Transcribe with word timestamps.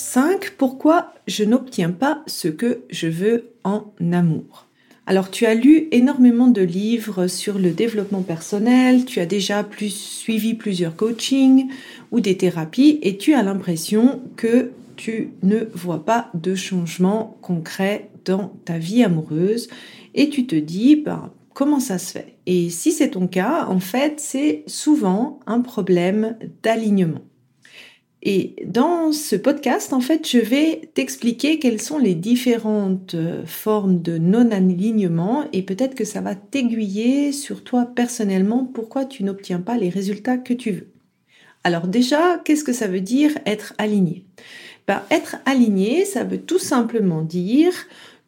5. 0.00 0.54
Pourquoi 0.56 1.12
je 1.28 1.44
n'obtiens 1.44 1.90
pas 1.90 2.22
ce 2.26 2.48
que 2.48 2.80
je 2.90 3.06
veux 3.06 3.50
en 3.64 3.92
amour? 4.12 4.66
Alors 5.06 5.30
tu 5.30 5.44
as 5.44 5.54
lu 5.54 5.88
énormément 5.92 6.48
de 6.48 6.62
livres 6.62 7.26
sur 7.26 7.58
le 7.58 7.70
développement 7.70 8.22
personnel, 8.22 9.04
tu 9.04 9.20
as 9.20 9.26
déjà 9.26 9.66
suivi 9.88 10.54
plusieurs 10.54 10.96
coachings 10.96 11.68
ou 12.12 12.20
des 12.20 12.36
thérapies 12.36 12.98
et 13.02 13.18
tu 13.18 13.34
as 13.34 13.42
l'impression 13.42 14.20
que 14.36 14.70
tu 14.96 15.32
ne 15.42 15.64
vois 15.74 16.04
pas 16.04 16.30
de 16.34 16.54
changement 16.54 17.36
concret 17.42 18.10
dans 18.24 18.52
ta 18.64 18.78
vie 18.78 19.04
amoureuse 19.04 19.68
et 20.14 20.30
tu 20.30 20.46
te 20.46 20.56
dis 20.56 20.96
ben, 20.96 21.30
comment 21.52 21.80
ça 21.80 21.98
se 21.98 22.12
fait? 22.12 22.36
Et 22.46 22.70
si 22.70 22.92
c'est 22.92 23.10
ton 23.10 23.26
cas, 23.26 23.66
en 23.68 23.80
fait, 23.80 24.14
c'est 24.18 24.64
souvent 24.66 25.40
un 25.46 25.60
problème 25.60 26.36
d'alignement. 26.62 27.20
Et 28.22 28.54
dans 28.66 29.12
ce 29.12 29.34
podcast, 29.34 29.94
en 29.94 30.00
fait, 30.00 30.28
je 30.28 30.38
vais 30.38 30.90
t'expliquer 30.92 31.58
quelles 31.58 31.80
sont 31.80 31.98
les 31.98 32.14
différentes 32.14 33.14
euh, 33.14 33.46
formes 33.46 34.02
de 34.02 34.18
non-alignement 34.18 35.46
et 35.54 35.62
peut-être 35.62 35.94
que 35.94 36.04
ça 36.04 36.20
va 36.20 36.34
t'aiguiller 36.34 37.32
sur 37.32 37.64
toi 37.64 37.86
personnellement 37.86 38.66
pourquoi 38.66 39.06
tu 39.06 39.24
n'obtiens 39.24 39.60
pas 39.60 39.78
les 39.78 39.88
résultats 39.88 40.36
que 40.36 40.52
tu 40.52 40.70
veux. 40.70 40.88
Alors 41.64 41.86
déjà, 41.86 42.38
qu'est-ce 42.44 42.64
que 42.64 42.74
ça 42.74 42.88
veut 42.88 43.00
dire 43.00 43.32
être 43.46 43.72
aligné? 43.78 44.24
Ben, 44.86 45.02
Être 45.10 45.36
aligné, 45.46 46.04
ça 46.04 46.24
veut 46.24 46.40
tout 46.40 46.58
simplement 46.58 47.22
dire 47.22 47.72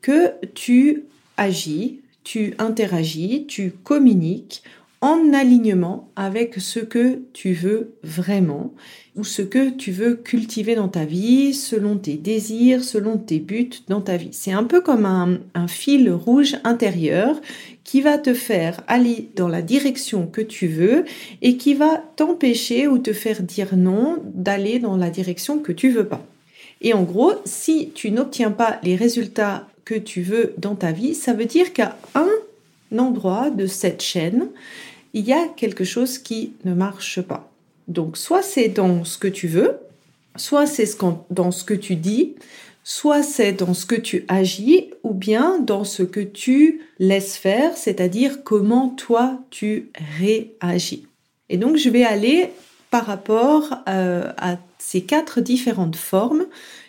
que 0.01 0.33
tu 0.55 1.05
agis, 1.37 2.01
tu 2.25 2.55
interagis, 2.59 3.47
tu 3.47 3.73
communiques 3.73 4.63
en 5.03 5.33
alignement 5.35 6.09
avec 6.15 6.55
ce 6.61 6.79
que 6.79 7.23
tu 7.33 7.53
veux 7.53 7.97
vraiment 8.05 8.73
ou 9.17 9.25
ce 9.25 9.43
que 9.43 9.69
tu 9.69 9.91
veux 9.91 10.15
cultiver 10.15 10.77
dans 10.77 10.89
ta 10.89 11.05
vie, 11.05 11.53
selon 11.53 11.99
tes 11.99 12.15
désirs, 12.15 12.85
selon 12.85 13.19
tes 13.19 13.41
buts 13.41 13.83
dans 13.89 14.01
ta 14.01 14.17
vie. 14.17 14.31
C'est 14.33 14.53
un 14.53 14.63
peu 14.65 14.81
comme 14.81 15.05
un, 15.05 15.67
fil 15.67 16.11
rouge 16.11 16.57
intérieur 16.65 17.41
qui 17.85 18.01
va 18.01 18.17
te 18.17 18.33
faire 18.33 18.81
aller 18.87 19.29
dans 19.35 19.49
la 19.49 19.61
direction 19.61 20.27
que 20.27 20.41
tu 20.41 20.69
veux 20.69 21.05
et 21.43 21.57
qui 21.57 21.75
va 21.75 22.03
t'empêcher 22.17 22.87
ou 22.87 22.99
te 22.99 23.13
faire 23.13 23.43
dire 23.43 23.77
non 23.77 24.23
d'aller 24.25 24.79
dans 24.79 24.97
la 24.97 25.11
direction 25.11 25.59
que 25.59 25.73
tu 25.73 25.91
veux 25.91 26.07
pas. 26.07 26.25
Et 26.81 26.95
en 26.95 27.03
gros, 27.03 27.33
si 27.45 27.91
tu 27.95 28.13
n'obtiens 28.13 28.53
pas 28.53 28.79
les 28.83 28.97
résultats 28.97 29.69
que 29.85 29.95
tu 29.95 30.23
veux 30.23 30.55
dans 30.59 30.77
ta 30.77 30.93
vie, 30.93 31.15
ça 31.15 31.33
veut 31.33 31.45
dire 31.45 31.73
qu'à 31.73 31.99
un 32.15 32.29
endroit 32.99 33.51
de 33.51 33.67
cette 33.67 34.03
chaîne, 34.03 34.49
il 35.15 35.27
y 35.27 35.33
a 35.33 35.49
quelque 35.57 35.85
chose 35.85 36.19
qui 36.19 36.53
ne 36.65 36.75
marche 36.75 37.21
pas. 37.21 37.51
Donc 37.89 38.17
soit 38.17 38.43
c'est 38.43 38.69
dans 38.69 39.05
ce 39.05 39.19
que 39.19 39.29
tu 39.29 39.49
veux, 39.49 39.79
soit 40.37 40.67
c'est 40.67 40.97
dans 41.31 41.51
ce 41.51 41.65
que 41.65 41.75
tu 41.75 41.97
dis, 41.97 42.35
soit 42.85 43.23
c'est 43.23 43.53
dans 43.53 43.75
ce 43.75 43.87
que 43.87 43.95
tu 43.95 44.25
agis, 44.29 44.91
ou 45.03 45.15
bien 45.15 45.59
dans 45.59 45.85
ce 45.85 46.03
que 46.03 46.21
tu 46.21 46.81
laisses 46.99 47.37
faire, 47.37 47.77
c'est-à-dire 47.77 48.43
comment 48.45 48.89
toi 48.89 49.39
tu 49.51 49.91
réagis. 50.19 51.07
Et 51.49 51.57
donc 51.57 51.77
je 51.77 51.91
vais 51.91 52.05
aller 52.05 52.51
par 52.91 53.07
rapport 53.07 53.75
euh, 53.89 54.33
à 54.37 54.59
ces 54.79 55.03
quatre 55.03 55.41
différentes 55.41 55.97
formes 55.97 56.45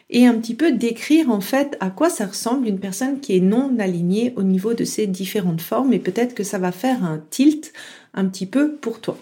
et 0.09 0.27
un 0.27 0.35
petit 0.35 0.53
peu 0.53 0.71
décrire 0.71 1.29
en 1.31 1.41
fait 1.41 1.77
à 1.79 1.89
quoi 1.89 2.09
ça 2.09 2.27
ressemble 2.27 2.67
une 2.67 2.79
personne 2.79 3.19
qui 3.19 3.37
est 3.37 3.41
non 3.41 3.77
alignée 3.79 4.33
au 4.35 4.43
niveau 4.43 4.73
de 4.73 4.83
ces 4.83 5.07
différentes 5.07 5.61
formes 5.61 5.93
et 5.93 5.99
peut-être 5.99 6.35
que 6.35 6.43
ça 6.43 6.59
va 6.59 6.71
faire 6.71 7.03
un 7.03 7.21
tilt 7.29 7.73
un 8.13 8.25
petit 8.25 8.45
peu 8.45 8.73
pour 8.73 9.01
toi. 9.01 9.17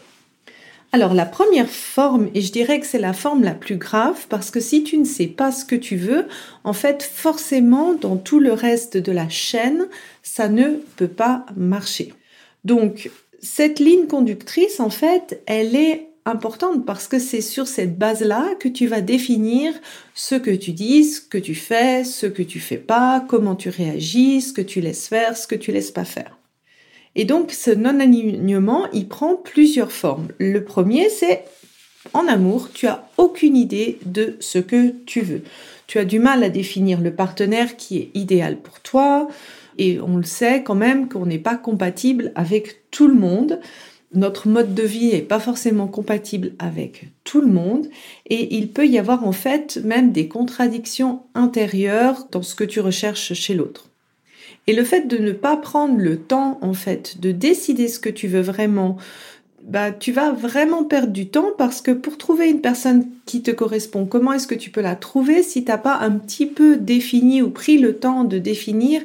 Alors 0.94 1.13
la 1.13 1.25
première 1.25 1.69
forme, 1.69 2.29
et 2.34 2.41
je 2.41 2.52
dirais 2.52 2.81
que 2.81 2.85
c'est 2.85 3.00
la 3.00 3.13
forme 3.13 3.44
la 3.44 3.53
plus 3.53 3.78
grave, 3.78 4.25
parce 4.28 4.52
que 4.52 4.59
si 4.59 4.84
tu 4.84 4.97
ne 4.97 5.06
sais 5.06 5.28
pas 5.28 5.52
ce 5.53 5.63
que 5.63 5.75
tu 5.75 5.96
veux, 5.96 6.28
en 6.66 6.74
fait 6.74 7.02
forcément 7.02 7.94
dans 7.94 8.18
tout 8.18 8.40
le 8.40 8.52
reste 8.52 8.97
de 8.97 9.12
la 9.13 9.29
chaîne, 9.29 9.88
ça 10.22 10.50
ne 10.50 10.81
peut 10.97 11.07
pas 11.07 11.46
marcher. 11.56 12.13
Donc 12.66 13.09
cette 13.41 13.79
ligne 13.79 14.06
conductrice, 14.06 14.81
en 14.81 14.90
fait, 14.90 15.41
elle 15.46 15.75
est 15.75 16.09
importante 16.25 16.85
parce 16.85 17.08
que 17.08 17.19
c'est 17.19 17.41
sur 17.41 17.68
cette 17.68 17.97
base-là 17.97 18.53
que 18.59 18.68
tu 18.68 18.85
vas 18.85 19.02
définir 19.02 19.73
ce 20.13 20.35
que 20.35 20.52
tu 20.52 20.73
dis, 20.73 21.06
ce 21.06 21.22
que 21.22 21.38
tu 21.38 21.56
fais, 21.56 22.03
ce 22.03 22.28
que 22.28 22.44
tu 22.44 22.59
fais 22.59 22.78
pas, 22.78 23.25
comment 23.28 23.56
tu 23.56 23.69
réagis, 23.69 24.41
ce 24.41 24.53
que 24.53 24.62
tu 24.62 24.81
laisses 24.81 25.08
faire, 25.08 25.38
ce 25.38 25.47
que 25.47 25.56
tu 25.56 25.72
laisses 25.72 25.91
pas 25.91 26.06
faire. 26.06 26.38
Et 27.16 27.26
donc 27.26 27.52
ce 27.52 27.72
non-alignement, 27.72 28.88
il 28.94 29.08
prend 29.08 29.36
plusieurs 29.36 29.92
formes. 29.92 30.28
Le 30.40 30.64
premier, 30.64 31.10
c'est 31.10 31.46
en 32.14 32.28
amour, 32.28 32.70
tu 32.74 32.88
as 32.88 33.08
aucune 33.18 33.56
idée 33.56 34.00
de 34.06 34.36
ce 34.40 34.58
que 34.60 34.92
tu 35.06 35.22
veux. 35.22 35.44
Tu 35.88 36.00
as 36.00 36.06
du 36.06 36.20
mal 36.20 36.44
à 36.44 36.50
définir 36.50 37.00
le 37.00 37.14
partenaire 37.14 37.78
qui 37.78 37.98
est 37.98 38.12
idéal 38.14 38.58
pour 38.58 38.80
toi. 38.80 39.28
Et 39.78 40.00
on 40.00 40.18
le 40.18 40.24
sait 40.24 40.64
quand 40.64 40.76
même 40.76 41.10
qu'on 41.10 41.26
n'est 41.26 41.38
pas 41.38 41.56
compatible 41.56 42.32
avec 42.36 42.90
tout 42.92 43.08
le 43.08 43.14
monde. 43.14 43.60
Notre 44.14 44.50
mode 44.50 44.74
de 44.74 44.84
vie 44.84 45.12
n'est 45.12 45.22
pas 45.22 45.40
forcément 45.40 45.88
compatible 45.88 46.54
avec 46.60 47.12
tout 47.24 47.40
le 47.40 47.48
monde 47.48 47.88
et 48.26 48.56
il 48.58 48.70
peut 48.70 48.86
y 48.86 48.98
avoir 48.98 49.26
en 49.26 49.32
fait 49.32 49.80
même 49.86 50.12
des 50.12 50.28
contradictions 50.28 51.22
intérieures 51.34 52.28
dans 52.30 52.42
ce 52.42 52.56
que 52.56 52.66
tu 52.66 52.82
recherches 52.82 53.34
chez 53.34 53.54
l'autre. 53.54 53.91
Et 54.68 54.74
le 54.74 54.84
fait 54.84 55.08
de 55.08 55.18
ne 55.18 55.32
pas 55.32 55.58
prendre 55.58 55.98
le 55.98 56.18
temps, 56.18 56.60
en 56.62 56.74
fait, 56.74 57.20
de 57.20 57.32
décider 57.32 57.88
ce 57.88 58.00
que 58.00 58.10
tu 58.10 58.28
veux 58.28 58.42
vraiment, 58.42 58.98
bah, 59.64 59.92
tu 59.92 60.12
vas 60.12 60.32
vraiment 60.32 60.84
perdre 60.84 61.12
du 61.12 61.30
temps 61.30 61.52
parce 61.58 61.82
que 61.82 61.92
pour 61.92 62.18
trouver 62.18 62.50
une 62.50 62.62
personne 62.62 63.08
qui 63.26 63.42
te 63.44 63.52
correspond, 63.52 64.06
comment 64.06 64.34
est-ce 64.34 64.48
que 64.48 64.56
tu 64.56 64.72
peux 64.72 64.82
la 64.82 64.96
trouver 64.96 65.44
si 65.44 65.64
t'as 65.64 65.78
pas 65.78 65.98
un 66.00 66.12
petit 66.12 66.46
peu 66.46 66.78
défini 66.78 67.42
ou 67.42 67.50
pris 67.52 67.78
le 67.78 67.98
temps 68.00 68.24
de 68.24 68.38
définir 68.38 69.02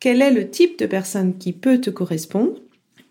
quel 0.00 0.22
est 0.22 0.30
le 0.30 0.48
type 0.50 0.78
de 0.78 0.86
personne 0.86 1.36
qui 1.38 1.52
peut 1.52 1.80
te 1.80 1.90
correspondre? 1.90 2.54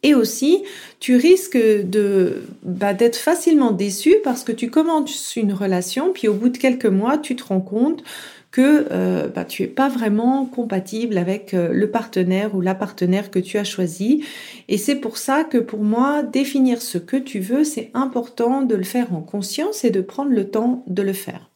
Et 0.04 0.14
aussi, 0.14 0.64
tu 1.00 1.16
risques 1.16 1.58
de 1.58 2.44
bah, 2.64 2.94
d'être 2.94 3.16
facilement 3.16 3.72
déçu 3.72 4.16
parce 4.24 4.44
que 4.44 4.52
tu 4.52 4.70
commences 4.70 5.36
une 5.36 5.54
relation, 5.54 6.14
puis 6.14 6.28
au 6.28 6.34
bout 6.34 6.50
de 6.50 6.58
quelques 6.58 6.86
mois, 6.86 7.18
tu 7.18 7.36
te 7.36 7.44
rends 7.44 7.62
compte 7.62 8.04
que 8.52 8.88
euh, 8.92 9.28
bah, 9.28 9.46
tu 9.46 9.64
es 9.64 9.68
pas 9.68 9.90
vraiment 9.90 10.46
compatible 10.46 11.18
avec 11.18 11.54
euh, 11.54 11.70
le 11.74 11.92
partenaire 11.92 12.56
ou 12.56 12.62
la 12.62 12.76
partenaire 12.76 13.30
que 13.30 13.40
tu 13.40 13.58
as 13.58 13.64
choisi. 13.64 14.24
Et 14.68 14.78
c'est 14.78 14.96
pour 14.96 15.18
ça 15.18 15.44
que 15.44 15.58
pour 15.58 15.84
moi, 15.84 16.24
définir 16.24 16.82
ce 16.82 16.98
que 16.98 17.18
tu 17.18 17.40
veux, 17.40 17.64
c'est 17.64 17.92
important 17.94 18.62
de 18.62 18.76
le 18.76 18.84
faire 18.84 19.14
en 19.14 19.22
conscience 19.22 19.84
et 19.84 19.90
de 19.90 20.02
prendre 20.02 20.32
le 20.32 20.50
temps 20.50 20.84
de 20.88 21.02
le 21.02 21.14
faire. 21.14 21.50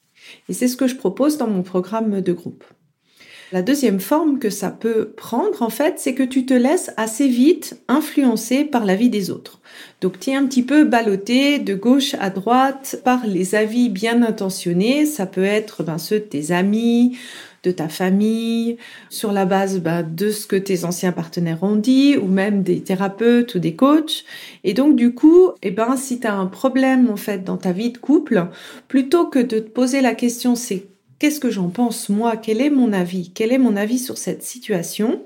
Et 0.50 0.54
c'est 0.54 0.68
ce 0.68 0.78
que 0.78 0.88
je 0.88 0.96
propose 0.96 1.38
dans 1.38 1.48
mon 1.48 1.64
programme 1.64 2.22
de 2.22 2.34
groupe. 2.34 2.64
La 3.54 3.62
deuxième 3.62 4.00
forme 4.00 4.40
que 4.40 4.50
ça 4.50 4.70
peut 4.70 5.10
prendre, 5.18 5.62
en 5.62 5.70
fait, 5.70 5.96
c'est 5.98 6.14
que 6.14 6.24
tu 6.24 6.46
te 6.46 6.54
laisses 6.54 6.92
assez 6.96 7.28
vite 7.28 7.82
influencer 7.90 8.64
par 8.64 8.86
la 8.86 8.96
vie 8.96 9.10
des 9.10 9.30
autres. 9.30 9.60
Donc, 10.00 10.22
tu 10.22 10.30
es 10.30 10.36
un 10.36 10.46
petit 10.46 10.64
peu 10.64 10.86
ballotté 10.86 11.60
de 11.60 11.76
gauche 11.76 12.16
à 12.22 12.30
droite 12.30 13.02
par 13.04 13.28
les 13.28 13.54
avis 13.54 13.90
bien 13.90 14.24
intentionnés. 14.24 15.06
Ça 15.06 15.26
peut 15.26 15.44
être 15.44 15.84
ben, 15.84 15.98
ceux 15.98 16.20
de 16.20 16.24
tes 16.24 16.54
amis, 16.54 17.18
de 17.64 17.72
ta 17.72 17.90
famille, 17.90 18.78
sur 19.10 19.34
la 19.34 19.44
base 19.44 19.82
ben, 19.82 20.02
de 20.02 20.32
ce 20.32 20.48
que 20.48 20.56
tes 20.56 20.86
anciens 20.86 21.12
partenaires 21.12 21.62
ont 21.62 21.76
dit, 21.76 22.16
ou 22.16 22.28
même 22.28 22.64
des 22.64 22.80
thérapeutes 22.80 23.56
ou 23.56 23.60
des 23.60 23.76
coachs. 23.76 24.24
Et 24.64 24.74
donc, 24.74 24.96
du 24.96 25.14
coup, 25.14 25.50
eh 25.62 25.72
ben, 25.72 25.98
si 25.98 26.22
tu 26.22 26.28
as 26.28 26.36
un 26.36 26.48
problème, 26.48 27.10
en 27.10 27.18
fait, 27.18 27.44
dans 27.44 27.58
ta 27.58 27.74
vie 27.74 27.92
de 27.92 27.98
couple, 27.98 28.48
plutôt 28.88 29.26
que 29.26 29.40
de 29.40 29.60
te 29.60 29.70
poser 29.70 30.00
la 30.00 30.16
question, 30.16 30.56
c'est 30.56 30.86
qu'est-ce 31.22 31.40
que 31.40 31.52
j'en 31.52 31.70
pense 31.70 32.10
moi, 32.10 32.36
quel 32.36 32.62
est 32.62 32.72
mon 32.72 32.92
avis, 32.92 33.30
quel 33.32 33.52
est 33.52 33.60
mon 33.60 33.76
avis 33.76 34.00
sur 34.00 34.18
cette 34.18 34.42
situation, 34.42 35.22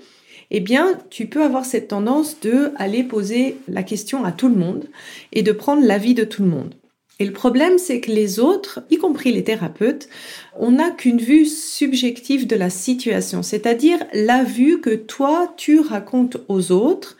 eh 0.51 0.59
bien, 0.59 0.99
tu 1.09 1.27
peux 1.27 1.41
avoir 1.41 1.63
cette 1.63 1.87
tendance 1.87 2.41
de 2.41 2.73
aller 2.75 3.01
poser 3.01 3.55
la 3.69 3.81
question 3.81 4.25
à 4.25 4.33
tout 4.33 4.49
le 4.49 4.55
monde 4.55 4.89
et 5.31 5.41
de 5.41 5.53
prendre 5.53 5.85
l'avis 5.85 6.13
de 6.13 6.25
tout 6.25 6.43
le 6.43 6.49
monde. 6.49 6.75
Et 7.19 7.25
le 7.25 7.31
problème, 7.31 7.77
c'est 7.77 8.01
que 8.01 8.11
les 8.11 8.41
autres, 8.41 8.81
y 8.89 8.97
compris 8.97 9.31
les 9.31 9.45
thérapeutes, 9.45 10.09
on 10.59 10.71
n'a 10.71 10.91
qu'une 10.91 11.21
vue 11.21 11.45
subjective 11.45 12.45
de 12.45 12.57
la 12.57 12.69
situation, 12.69 13.41
c'est-à-dire 13.41 13.99
la 14.11 14.43
vue 14.43 14.81
que 14.81 14.95
toi, 14.95 15.53
tu 15.55 15.79
racontes 15.79 16.35
aux 16.49 16.73
autres. 16.73 17.15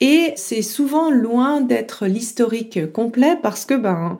Et 0.00 0.32
c'est 0.36 0.62
souvent 0.62 1.10
loin 1.10 1.60
d'être 1.60 2.06
l'historique 2.06 2.90
complet 2.92 3.36
parce 3.42 3.66
que, 3.66 3.74
ben, 3.74 4.16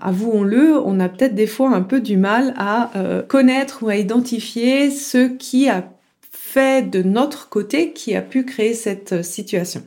avouons-le, 0.00 0.78
on 0.78 1.00
a 1.00 1.08
peut-être 1.08 1.34
des 1.34 1.46
fois 1.46 1.70
un 1.70 1.82
peu 1.82 2.00
du 2.00 2.16
mal 2.16 2.54
à 2.56 2.96
euh, 2.96 3.22
connaître 3.22 3.82
ou 3.82 3.88
à 3.88 3.96
identifier 3.96 4.90
ce 4.90 5.28
qui 5.28 5.68
a 5.68 5.90
fait 6.30 6.88
de 6.88 7.02
notre 7.02 7.48
côté 7.48 7.92
qui 7.92 8.14
a 8.14 8.22
pu 8.22 8.44
créer 8.44 8.74
cette 8.74 9.24
situation. 9.24 9.82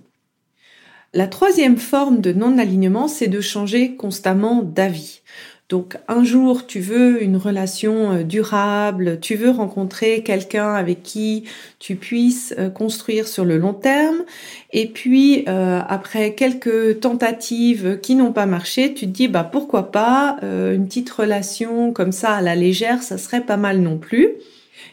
La 1.13 1.27
troisième 1.27 1.77
forme 1.77 2.19
de 2.19 2.33
non-alignement, 2.33 3.07
c'est 3.07 3.27
de 3.27 3.41
changer 3.41 3.95
constamment 3.95 4.61
d'avis. 4.61 5.21
Donc 5.69 5.97
un 6.07 6.23
jour, 6.23 6.65
tu 6.65 6.79
veux 6.79 7.21
une 7.21 7.35
relation 7.35 8.13
euh, 8.13 8.23
durable, 8.23 9.19
tu 9.19 9.35
veux 9.35 9.49
rencontrer 9.49 10.23
quelqu'un 10.23 10.73
avec 10.73 11.03
qui 11.03 11.43
tu 11.79 11.97
puisses 11.97 12.55
euh, 12.57 12.69
construire 12.69 13.27
sur 13.27 13.43
le 13.43 13.57
long 13.57 13.73
terme, 13.73 14.23
et 14.71 14.87
puis 14.87 15.43
euh, 15.49 15.81
après 15.85 16.35
quelques 16.35 17.01
tentatives 17.01 17.99
qui 18.01 18.15
n'ont 18.15 18.31
pas 18.31 18.45
marché, 18.45 18.93
tu 18.93 19.07
te 19.07 19.11
dis 19.11 19.27
bah 19.27 19.43
pourquoi 19.43 19.91
pas 19.91 20.37
une 20.41 20.87
petite 20.87 21.09
relation 21.09 21.91
comme 21.91 22.11
ça 22.11 22.35
à 22.35 22.41
la 22.41 22.55
légère, 22.55 23.01
ça 23.01 23.17
serait 23.17 23.41
pas 23.41 23.57
mal 23.57 23.81
non 23.81 23.97
plus. 23.97 24.29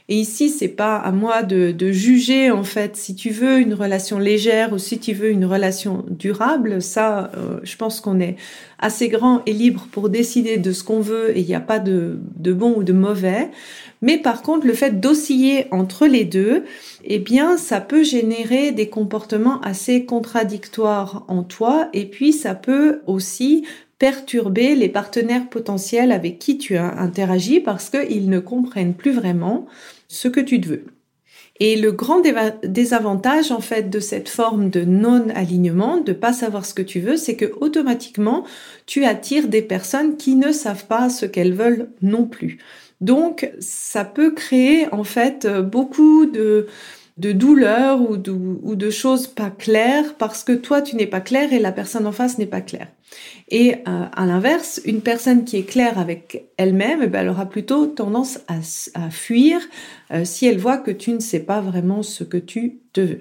Et 0.09 0.17
ici, 0.17 0.51
c'est 0.51 0.69
pas 0.69 0.97
à 0.97 1.13
moi 1.13 1.43
de, 1.43 1.75
juger 1.93 2.51
en 2.51 2.65
fait 2.65 2.97
si 2.97 3.15
tu 3.15 3.31
veux 3.31 3.59
une 3.59 3.75
relation 3.75 4.19
légère 4.19 4.73
ou 4.73 4.79
si 4.79 4.99
tu 4.99 5.13
veux 5.13 5.31
une 5.31 5.45
relation 5.45 6.05
durable. 6.09 6.83
Ça, 6.83 7.31
euh, 7.37 7.61
je 7.63 7.77
pense 7.77 8.01
qu'on 8.01 8.21
est 8.21 8.37
assez 8.79 9.09
grand 9.09 9.43
et 9.47 9.53
libre 9.53 9.87
pour 9.93 10.11
décider 10.11 10.59
de 10.59 10.73
ce 10.73 10.85
qu'on 10.85 11.01
veut 11.01 11.37
et 11.37 11.41
il 11.41 11.47
n'y 11.47 11.55
a 11.55 11.61
pas 11.61 11.79
de, 11.79 12.19
de, 12.37 12.53
bon 12.53 12.75
ou 12.77 12.83
de 12.83 12.93
mauvais. 12.93 13.51
Mais 14.03 14.19
par 14.19 14.43
contre, 14.43 14.67
le 14.67 14.75
fait 14.75 15.01
d'osciller 15.01 15.67
entre 15.71 16.07
les 16.07 16.25
deux, 16.25 16.65
eh 17.05 17.19
bien, 17.19 17.57
ça 17.57 17.81
peut 17.81 18.03
générer 18.03 18.73
des 18.73 18.89
comportements 18.89 19.61
assez 19.63 20.05
contradictoires 20.05 21.25
en 21.29 21.43
toi 21.43 21.89
et 21.95 22.05
puis 22.05 22.33
ça 22.33 22.55
peut 22.55 23.01
aussi 23.07 23.65
perturber 23.99 24.75
les 24.75 24.88
partenaires 24.88 25.49
potentiels 25.49 26.12
avec 26.12 26.38
qui 26.38 26.58
tu 26.58 26.76
as 26.76 26.99
interagi 26.99 27.61
parce 27.61 27.91
qu'ils 27.91 28.29
ne 28.29 28.38
comprennent 28.38 28.94
plus 28.94 29.12
vraiment 29.12 29.67
ce 30.08 30.29
que 30.29 30.41
tu 30.41 30.61
te 30.61 30.69
veux. 30.69 30.85
Et 31.61 31.76
le 31.76 31.93
grand 31.93 32.20
désavantage 32.64 33.52
en 33.52 33.61
fait 33.61 33.88
de 33.88 34.00
cette 34.00 34.29
forme 34.29 34.70
de 34.70 34.85
non-alignement, 34.85 35.99
de 35.99 36.12
pas 36.12 36.32
savoir 36.32 36.67
ce 36.67 36.75
que 36.75 36.82
tu 36.82 36.99
veux, 36.99 37.17
c'est 37.17 37.37
que 37.37 37.52
automatiquement 37.61 38.44
tu 38.87 39.05
attires 39.05 39.46
des 39.46 39.62
personnes 39.62 40.17
qui 40.17 40.35
ne 40.35 40.50
savent 40.50 40.87
pas 40.87 41.08
ce 41.08 41.26
qu'elles 41.26 41.55
veulent 41.55 41.90
non 42.02 42.26
plus. 42.26 42.58
Donc 43.00 43.52
ça 43.61 44.05
peut 44.05 44.32
créer 44.32 44.93
en 44.93 45.05
fait 45.05 45.47
beaucoup 45.47 46.26
de 46.26 46.67
de 47.16 47.32
douleur 47.32 48.00
ou 48.00 48.16
de, 48.16 48.90
choses 48.90 49.28
pas 49.28 49.50
claires 49.50 50.14
parce 50.19 50.43
que 50.43 50.52
toi 50.52 50.82
tu 50.82 50.96
n'es 50.96 51.06
pas 51.06 51.20
clair 51.20 51.52
et 51.52 51.58
la 51.58 51.72
personne 51.72 52.06
en 52.06 52.12
face 52.12 52.38
n'est 52.38 52.46
pas 52.46 52.61
claire. 52.61 52.88
Et 53.49 53.76
euh, 53.87 54.06
à 54.12 54.26
l'inverse, 54.26 54.81
une 54.84 55.00
personne 55.00 55.44
qui 55.44 55.56
est 55.58 55.64
claire 55.64 55.99
avec 55.99 56.46
elle-même, 56.56 57.00
eh 57.02 57.06
ben, 57.06 57.20
elle 57.20 57.28
aura 57.28 57.46
plutôt 57.46 57.87
tendance 57.87 58.40
à, 58.49 58.56
à 58.94 59.11
fuir 59.11 59.61
euh, 60.12 60.25
si 60.25 60.46
elle 60.46 60.58
voit 60.58 60.78
que 60.78 60.90
tu 60.90 61.12
ne 61.12 61.20
sais 61.20 61.40
pas 61.40 61.61
vraiment 61.61 62.02
ce 62.02 62.25
que 62.25 62.38
tu 62.38 62.81
te 62.93 63.00
veux. 63.00 63.20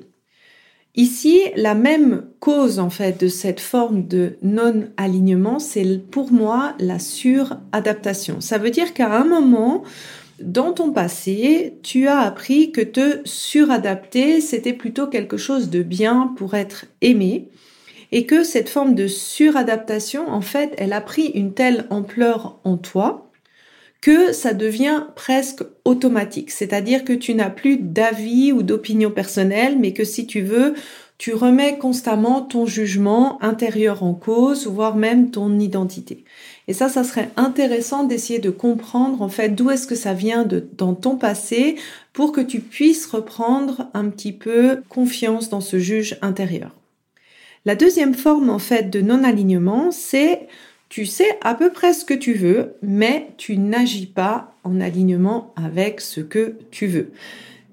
Ici, 0.95 1.41
la 1.55 1.73
même 1.73 2.25
cause 2.39 2.77
en 2.77 2.91
fait 2.91 3.19
de 3.19 3.27
cette 3.27 3.59
forme 3.59 4.07
de 4.07 4.37
non-alignement, 4.43 5.57
c'est 5.57 5.97
pour 5.97 6.31
moi 6.31 6.75
la 6.77 6.99
suradaptation. 6.99 8.41
Ça 8.41 8.59
veut 8.59 8.69
dire 8.69 8.93
qu'à 8.93 9.11
un 9.11 9.23
moment, 9.23 9.83
dans 10.39 10.73
ton 10.73 10.91
passé, 10.91 11.75
tu 11.83 12.07
as 12.07 12.19
appris 12.19 12.71
que 12.71 12.81
te 12.81 13.19
suradapter, 13.23 14.41
c'était 14.41 14.73
plutôt 14.73 15.07
quelque 15.07 15.37
chose 15.37 15.69
de 15.69 15.83
bien 15.83 16.33
pour 16.37 16.55
être 16.55 16.85
aimé 17.01 17.49
et 18.11 18.25
que 18.25 18.43
cette 18.43 18.69
forme 18.69 18.95
de 18.95 19.07
suradaptation, 19.07 20.29
en 20.29 20.41
fait, 20.41 20.73
elle 20.77 20.93
a 20.93 21.01
pris 21.01 21.27
une 21.27 21.53
telle 21.53 21.87
ampleur 21.89 22.59
en 22.63 22.77
toi 22.77 23.31
que 24.01 24.33
ça 24.33 24.53
devient 24.53 25.05
presque 25.15 25.63
automatique. 25.85 26.51
C'est-à-dire 26.51 27.05
que 27.05 27.13
tu 27.13 27.33
n'as 27.33 27.49
plus 27.49 27.77
d'avis 27.77 28.51
ou 28.51 28.61
d'opinion 28.61 29.11
personnelle, 29.11 29.77
mais 29.79 29.93
que 29.93 30.03
si 30.03 30.27
tu 30.27 30.41
veux, 30.41 30.73
tu 31.17 31.33
remets 31.33 31.77
constamment 31.77 32.41
ton 32.41 32.65
jugement 32.65 33.41
intérieur 33.41 34.03
en 34.03 34.13
cause, 34.13 34.67
voire 34.67 34.95
même 34.95 35.31
ton 35.31 35.59
identité. 35.59 36.25
Et 36.67 36.73
ça, 36.73 36.89
ça 36.89 37.03
serait 37.03 37.29
intéressant 37.37 38.03
d'essayer 38.03 38.39
de 38.39 38.49
comprendre 38.49 39.21
en 39.21 39.29
fait 39.29 39.49
d'où 39.49 39.69
est-ce 39.69 39.87
que 39.87 39.95
ça 39.95 40.13
vient 40.13 40.47
dans 40.77 40.95
ton 40.95 41.15
passé 41.15 41.75
pour 42.13 42.31
que 42.31 42.41
tu 42.41 42.59
puisses 42.59 43.05
reprendre 43.05 43.89
un 43.93 44.09
petit 44.09 44.33
peu 44.33 44.81
confiance 44.89 45.49
dans 45.49 45.61
ce 45.61 45.79
juge 45.79 46.17
intérieur. 46.21 46.71
La 47.65 47.75
deuxième 47.75 48.13
forme 48.13 48.49
en 48.49 48.59
fait 48.59 48.89
de 48.89 49.01
non-alignement, 49.01 49.91
c'est 49.91 50.47
tu 50.89 51.05
sais 51.05 51.37
à 51.41 51.55
peu 51.55 51.71
près 51.71 51.93
ce 51.93 52.05
que 52.05 52.13
tu 52.13 52.33
veux, 52.33 52.75
mais 52.81 53.29
tu 53.37 53.57
n'agis 53.57 54.05
pas 54.05 54.55
en 54.63 54.79
alignement 54.79 55.53
avec 55.55 56.01
ce 56.01 56.21
que 56.21 56.55
tu 56.71 56.87
veux. 56.87 57.11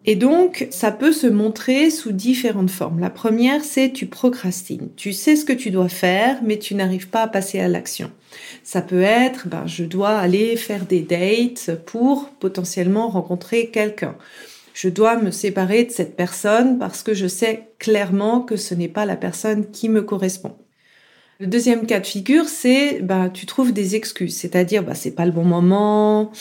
Et 0.07 0.17
donc, 0.17 0.67
ça 0.71 0.91
peut 0.91 1.13
se 1.13 1.27
montrer 1.27 1.91
sous 1.91 2.13
différentes 2.13 2.71
formes. 2.71 3.01
La 3.01 3.11
première, 3.11 3.63
c'est 3.63 3.93
tu 3.93 4.07
procrastines. 4.07 4.89
Tu 4.97 5.13
sais 5.13 5.37
ce 5.37 5.45
que 5.45 5.53
tu 5.53 5.71
dois 5.71 5.91
faire, 5.91 6.41
mais 6.43 6.59
tu 6.59 6.75
n'arrives 6.75 7.09
pas 7.09 7.23
à 7.23 7.29
passer 7.29 7.61
à 7.61 7.69
l'action. 7.69 8.11
Ça 8.63 8.81
peut 8.81 9.03
être, 9.03 9.47
ben, 9.49 9.67
je 9.67 9.85
dois 9.85 10.17
aller 10.17 10.57
faire 10.57 10.87
des 10.87 11.01
dates 11.01 11.77
pour 11.85 12.31
potentiellement 12.41 13.09
rencontrer 13.09 13.69
quelqu'un. 13.69 14.17
Je 14.73 14.89
dois 14.89 15.17
me 15.17 15.31
séparer 15.31 15.85
de 15.85 15.91
cette 15.91 16.17
personne 16.17 16.79
parce 16.79 17.03
que 17.03 17.13
je 17.13 17.27
sais 17.27 17.69
clairement 17.79 18.41
que 18.41 18.57
ce 18.57 18.75
n'est 18.75 18.89
pas 18.89 19.05
la 19.05 19.17
personne 19.17 19.71
qui 19.71 19.91
me 19.91 20.01
correspond. 20.01 20.57
Le 21.41 21.47
deuxième 21.47 21.87
cas 21.87 22.01
de 22.01 22.07
figure, 22.07 22.49
c'est 22.49 23.01
bah 23.01 23.31
tu 23.33 23.47
trouves 23.47 23.73
des 23.73 23.97
excuses, 23.97 24.37
c'est-à-dire 24.37 24.83
bah 24.83 24.95
c'est 24.95 25.11
pas 25.11 25.25
le 25.25 25.33
bon 25.33 25.45
moment, 25.45 26.33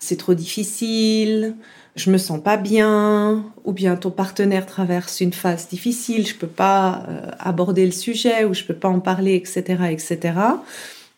c'est 0.00 0.16
trop 0.16 0.34
difficile, 0.34 1.54
je 1.98 2.10
me 2.10 2.18
sens 2.18 2.40
pas 2.42 2.56
bien, 2.56 3.44
ou 3.64 3.72
bien 3.72 3.96
ton 3.96 4.10
partenaire 4.10 4.66
traverse 4.66 5.20
une 5.20 5.32
phase 5.32 5.68
difficile, 5.68 6.26
je 6.26 6.34
peux 6.34 6.46
pas 6.46 7.04
euh, 7.08 7.30
aborder 7.38 7.84
le 7.84 7.92
sujet 7.92 8.44
ou 8.44 8.54
je 8.54 8.64
peux 8.64 8.74
pas 8.74 8.88
en 8.88 9.00
parler, 9.00 9.34
etc., 9.34 9.84
etc. 9.90 10.34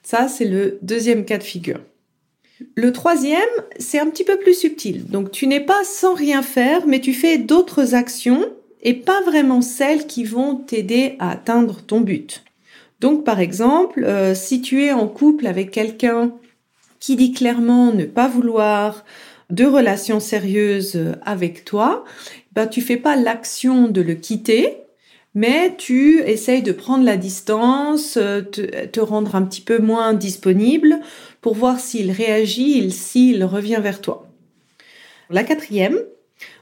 Ça, 0.02 0.28
c'est 0.28 0.46
le 0.46 0.78
deuxième 0.82 1.24
cas 1.24 1.38
de 1.38 1.42
figure. 1.42 1.80
Le 2.74 2.92
troisième, 2.92 3.40
c'est 3.78 3.98
un 3.98 4.06
petit 4.06 4.24
peu 4.24 4.38
plus 4.38 4.54
subtil. 4.54 5.06
Donc, 5.06 5.30
tu 5.30 5.46
n'es 5.46 5.60
pas 5.60 5.82
sans 5.84 6.14
rien 6.14 6.42
faire, 6.42 6.86
mais 6.86 7.00
tu 7.00 7.14
fais 7.14 7.38
d'autres 7.38 7.94
actions 7.94 8.46
et 8.82 8.94
pas 8.94 9.20
vraiment 9.22 9.62
celles 9.62 10.06
qui 10.06 10.24
vont 10.24 10.56
t'aider 10.56 11.16
à 11.18 11.30
atteindre 11.30 11.80
ton 11.82 12.00
but. 12.00 12.42
Donc, 13.00 13.24
par 13.24 13.40
exemple, 13.40 14.04
euh, 14.04 14.34
si 14.34 14.60
tu 14.60 14.84
es 14.84 14.92
en 14.92 15.08
couple 15.08 15.46
avec 15.46 15.70
quelqu'un 15.70 16.32
qui 16.98 17.16
dit 17.16 17.32
clairement 17.32 17.92
ne 17.92 18.04
pas 18.04 18.28
vouloir 18.28 19.04
de 19.50 19.64
relations 19.64 20.20
sérieuses 20.20 20.98
avec 21.24 21.64
toi, 21.64 22.04
ben 22.52 22.66
tu 22.66 22.80
fais 22.80 22.96
pas 22.96 23.16
l'action 23.16 23.88
de 23.88 24.00
le 24.00 24.14
quitter, 24.14 24.76
mais 25.34 25.74
tu 25.76 26.20
essayes 26.20 26.62
de 26.62 26.72
prendre 26.72 27.04
la 27.04 27.16
distance, 27.16 28.14
te, 28.14 28.86
te 28.86 29.00
rendre 29.00 29.36
un 29.36 29.42
petit 29.42 29.60
peu 29.60 29.78
moins 29.78 30.14
disponible 30.14 31.00
pour 31.40 31.54
voir 31.54 31.78
s'il 31.78 32.10
réagit, 32.10 32.90
s'il 32.90 33.44
revient 33.44 33.78
vers 33.80 34.00
toi. 34.00 34.26
La 35.30 35.44
quatrième, 35.44 35.98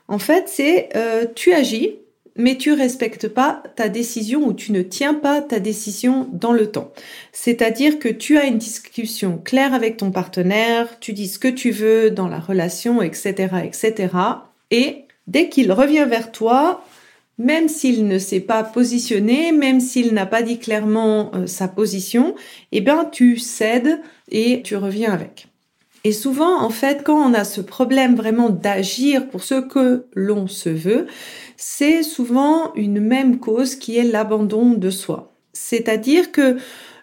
en 0.08 0.18
fait, 0.18 0.48
c'est 0.48 0.88
euh, 0.96 1.26
tu 1.34 1.52
agis, 1.52 1.96
mais 2.38 2.56
tu 2.56 2.72
respectes 2.72 3.28
pas 3.28 3.62
ta 3.76 3.88
décision 3.88 4.46
ou 4.46 4.54
tu 4.54 4.72
ne 4.72 4.80
tiens 4.80 5.14
pas 5.14 5.42
ta 5.42 5.58
décision 5.58 6.28
dans 6.32 6.52
le 6.52 6.70
temps. 6.70 6.92
C'est-à-dire 7.32 7.98
que 7.98 8.08
tu 8.08 8.38
as 8.38 8.44
une 8.44 8.58
discussion 8.58 9.38
claire 9.44 9.74
avec 9.74 9.98
ton 9.98 10.12
partenaire, 10.12 10.98
tu 11.00 11.12
dis 11.12 11.28
ce 11.28 11.38
que 11.38 11.48
tu 11.48 11.72
veux 11.72 12.10
dans 12.10 12.28
la 12.28 12.38
relation, 12.38 13.02
etc., 13.02 13.48
etc. 13.64 14.08
Et 14.70 15.04
dès 15.26 15.48
qu'il 15.48 15.72
revient 15.72 16.06
vers 16.08 16.32
toi, 16.32 16.84
même 17.38 17.68
s'il 17.68 18.06
ne 18.06 18.18
s'est 18.18 18.40
pas 18.40 18.62
positionné, 18.62 19.52
même 19.52 19.80
s'il 19.80 20.14
n'a 20.14 20.26
pas 20.26 20.42
dit 20.42 20.58
clairement 20.58 21.32
euh, 21.34 21.46
sa 21.46 21.68
position, 21.68 22.34
eh 22.72 22.80
bien 22.80 23.04
tu 23.04 23.36
cèdes 23.38 24.00
et 24.30 24.62
tu 24.62 24.76
reviens 24.76 25.12
avec. 25.12 25.48
Et 26.04 26.12
souvent, 26.12 26.62
en 26.62 26.70
fait, 26.70 27.02
quand 27.04 27.18
on 27.18 27.34
a 27.34 27.44
ce 27.44 27.60
problème 27.60 28.14
vraiment 28.14 28.50
d'agir 28.50 29.28
pour 29.28 29.42
ce 29.42 29.60
que 29.60 30.06
l'on 30.14 30.46
se 30.46 30.68
veut, 30.68 31.06
c'est 31.56 32.02
souvent 32.02 32.72
une 32.74 33.00
même 33.00 33.38
cause 33.38 33.74
qui 33.74 33.98
est 33.98 34.04
l'abandon 34.04 34.70
de 34.70 34.90
soi. 34.90 35.34
C'est-à-dire 35.52 36.30
que 36.30 36.56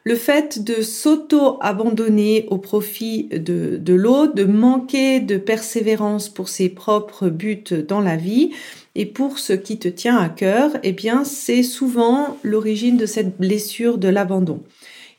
le 0.05 0.15
fait 0.15 0.63
de 0.63 0.81
s'auto-abandonner 0.83 2.45
au 2.51 2.59
profit 2.59 3.23
de, 3.23 3.77
de 3.77 3.93
l'autre, 3.93 4.35
de 4.35 4.43
manquer 4.43 5.19
de 5.19 5.37
persévérance 5.37 6.29
pour 6.29 6.47
ses 6.47 6.69
propres 6.69 7.27
buts 7.27 7.63
dans 7.87 8.01
la 8.01 8.15
vie 8.15 8.51
et 8.93 9.07
pour 9.07 9.39
ce 9.39 9.53
qui 9.53 9.79
te 9.79 9.87
tient 9.87 10.17
à 10.17 10.29
cœur, 10.29 10.71
eh 10.83 10.93
bien, 10.93 11.25
c'est 11.25 11.63
souvent 11.63 12.37
l'origine 12.43 12.97
de 12.97 13.07
cette 13.07 13.37
blessure 13.37 13.97
de 13.97 14.07
l'abandon. 14.07 14.61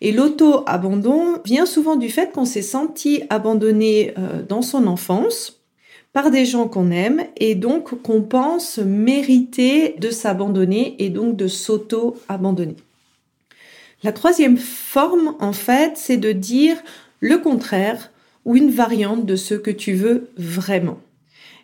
Et 0.00 0.12
l'auto-abandon 0.12 1.38
vient 1.44 1.66
souvent 1.66 1.96
du 1.96 2.10
fait 2.10 2.32
qu'on 2.32 2.44
s'est 2.44 2.62
senti 2.62 3.22
abandonné 3.30 4.12
euh, 4.18 4.42
dans 4.42 4.62
son 4.62 4.86
enfance 4.86 5.60
par 6.12 6.30
des 6.30 6.46
gens 6.46 6.68
qu'on 6.68 6.90
aime 6.90 7.24
et 7.36 7.54
donc 7.54 8.02
qu'on 8.02 8.22
pense 8.22 8.78
mériter 8.78 9.96
de 9.98 10.10
s'abandonner 10.10 10.96
et 10.98 11.10
donc 11.10 11.36
de 11.36 11.46
s'auto-abandonner. 11.46 12.76
La 14.02 14.12
troisième 14.12 14.56
forme, 14.56 15.34
en 15.40 15.52
fait, 15.52 15.92
c'est 15.96 16.16
de 16.16 16.32
dire 16.32 16.76
le 17.20 17.38
contraire 17.38 18.10
ou 18.44 18.56
une 18.56 18.70
variante 18.70 19.26
de 19.26 19.36
ce 19.36 19.54
que 19.54 19.70
tu 19.70 19.94
veux 19.94 20.30
vraiment. 20.36 20.98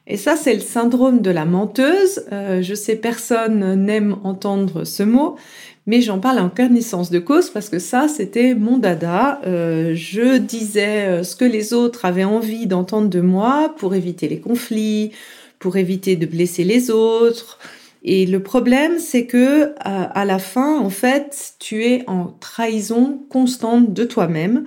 Et 0.07 0.17
ça, 0.17 0.37
c'est 0.37 0.55
le 0.55 0.61
syndrome 0.61 1.21
de 1.21 1.31
la 1.31 1.45
menteuse. 1.45 2.25
Euh, 2.33 2.61
je 2.61 2.75
sais, 2.75 2.97
personne 2.97 3.85
n'aime 3.85 4.17
entendre 4.25 4.85
ce 4.85 5.05
mot, 5.05 5.37
mais 5.87 6.01
j'en 6.01 6.19
parle 6.19 6.39
en 6.39 6.49
connaissance 6.49 7.11
de 7.11 7.19
cause 7.19 7.51
parce 7.51 7.69
que 7.69 7.79
ça, 7.79 8.09
c'était 8.09 8.55
mon 8.55 8.79
dada. 8.79 9.41
Euh, 9.47 9.95
je 9.95 10.39
disais 10.39 11.07
euh, 11.07 11.23
ce 11.25 11.37
que 11.37 11.45
les 11.45 11.73
autres 11.73 12.05
avaient 12.05 12.25
envie 12.25 12.67
d'entendre 12.67 13.09
de 13.09 13.21
moi 13.21 13.75
pour 13.79 13.95
éviter 13.95 14.29
les 14.29 14.41
conflits, 14.41 15.13
pour 15.59 15.77
éviter 15.77 16.17
de 16.17 16.27
blesser 16.27 16.65
les 16.65 16.91
autres, 16.91 17.59
et 18.05 18.27
le 18.27 18.43
problème, 18.43 18.99
c'est 18.99 19.27
que 19.27 19.73
à, 19.79 20.25
la 20.25 20.39
fin, 20.39 20.81
en 20.81 20.91
fait, 20.91 21.55
tu 21.61 21.85
es 21.85 22.05
en 22.09 22.35
trahison 22.41 23.21
constante 23.29 23.93
de 23.93 24.05
toi-même. 24.05 24.65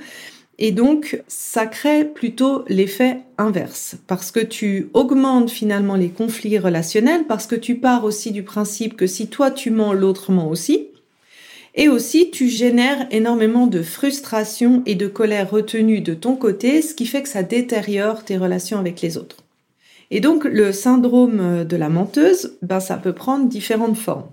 Et 0.57 0.71
donc, 0.71 1.21
ça 1.27 1.65
crée 1.65 2.05
plutôt 2.05 2.63
l'effet 2.69 3.19
inverse, 3.37 3.97
parce 4.07 4.31
que 4.31 4.39
tu 4.39 4.87
augmentes 4.93 5.49
finalement 5.49 5.95
les 5.95 6.07
conflits 6.07 6.57
relationnels, 6.57 7.25
parce 7.27 7.45
que 7.45 7.55
tu 7.55 7.75
pars 7.75 8.05
aussi 8.05 8.31
du 8.31 8.43
principe 8.43 8.95
que 8.95 9.05
si 9.05 9.27
toi 9.27 9.51
tu 9.51 9.69
mens, 9.69 9.91
l'autre 9.91 10.31
ment 10.31 10.49
aussi. 10.49 10.84
Et 11.77 11.89
aussi, 11.89 12.31
tu 12.31 12.47
génères 12.47 13.05
énormément 13.11 13.67
de 13.67 13.81
frustration 13.81 14.81
et 14.85 14.95
de 14.95 15.07
colère 15.07 15.51
retenue 15.51 15.99
de 15.99 16.13
ton 16.13 16.37
côté, 16.37 16.81
ce 16.81 16.95
qui 16.95 17.05
fait 17.05 17.21
que 17.21 17.29
ça 17.29 17.43
détériore 17.43 18.23
tes 18.23 18.37
relations 18.37 18.79
avec 18.79 19.01
les 19.01 19.17
autres. 19.17 19.43
Et 20.09 20.21
donc 20.21 20.45
le 20.45 20.71
syndrome 20.71 21.65
de 21.65 21.75
la 21.75 21.89
menteuse, 21.89 22.57
ben, 22.61 22.79
ça 22.79 22.95
peut 22.95 23.13
prendre 23.13 23.49
différentes 23.49 23.97
formes. 23.97 24.29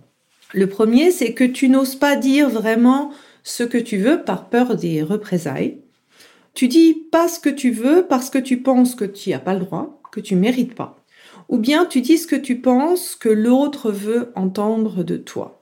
Le 0.52 0.68
premier, 0.68 1.10
c'est 1.10 1.32
que 1.32 1.44
tu 1.44 1.68
n'oses 1.68 1.96
pas 1.96 2.14
dire 2.14 2.48
vraiment 2.48 3.10
ce 3.42 3.64
que 3.64 3.78
tu 3.78 3.96
veux 3.96 4.22
par 4.22 4.48
peur 4.48 4.76
des 4.76 5.02
représailles. 5.02 5.78
Tu 6.54 6.68
dis 6.68 6.94
pas 7.10 7.26
ce 7.26 7.40
que 7.40 7.48
tu 7.48 7.70
veux 7.70 8.06
parce 8.08 8.28
que 8.30 8.38
tu 8.38 8.58
penses 8.58 8.94
que 8.94 9.06
tu 9.06 9.30
n'as 9.30 9.38
pas 9.38 9.54
le 9.54 9.60
droit, 9.60 10.00
que 10.12 10.20
tu 10.20 10.36
mérites 10.36 10.74
pas. 10.74 11.02
Ou 11.48 11.58
bien 11.58 11.86
tu 11.86 12.02
dis 12.02 12.18
ce 12.18 12.26
que 12.26 12.36
tu 12.36 12.60
penses 12.60 13.16
que 13.16 13.30
l'autre 13.30 13.90
veut 13.90 14.30
entendre 14.36 15.02
de 15.02 15.16
toi. 15.16 15.61